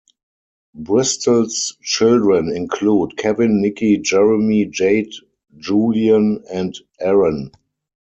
[0.73, 5.11] Bristol's children include Kevin, Nikki, Jeremy, Jade,
[5.59, 7.51] Jewllian and Arran.